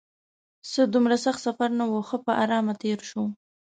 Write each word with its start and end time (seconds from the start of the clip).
څه 0.71 0.81
دومره 0.93 1.15
سخت 1.25 1.39
سفر 1.47 1.69
نه 1.79 1.85
و، 1.87 1.93
ښه 2.07 2.17
په 2.25 2.31
ارامه 2.43 2.73
تېر 2.81 2.99
شو. 3.09 3.23